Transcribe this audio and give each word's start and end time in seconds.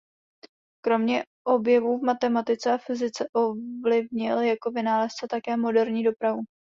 Kromě 0.85 1.23
objevů 1.47 1.97
v 1.99 2.03
matematice 2.05 2.71
a 2.71 2.77
fyzice 2.77 3.27
ovlivnil 3.35 4.39
jako 4.39 4.71
vynálezce 4.71 5.27
také 5.29 5.57
moderní 5.57 6.03
dopravu. 6.03 6.41